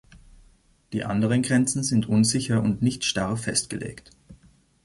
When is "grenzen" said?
1.43-1.83